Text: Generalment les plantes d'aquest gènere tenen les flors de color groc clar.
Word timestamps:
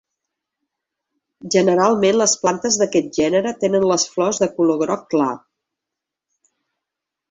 Generalment 1.57 2.17
les 2.23 2.33
plantes 2.47 2.79
d'aquest 2.83 3.13
gènere 3.21 3.55
tenen 3.67 3.89
les 3.95 4.09
flors 4.17 4.43
de 4.45 4.53
color 4.59 4.85
groc 4.85 5.09
clar. 5.17 5.33